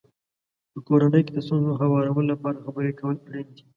په 0.71 0.79
کورنۍ 0.87 1.21
کې 1.25 1.31
د 1.33 1.39
ستونزو 1.45 1.71
هوارولو 1.81 2.29
لپاره 2.31 2.63
خبرې 2.65 2.91
کول 2.99 3.15
اړین 3.27 3.47
دي. 3.55 3.63